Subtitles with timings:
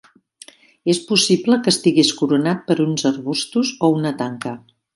[0.93, 4.59] És possible que estigués coronat per uns arbustos o una tanca.